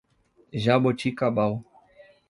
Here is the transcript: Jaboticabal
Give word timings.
Jaboticabal 0.63 1.61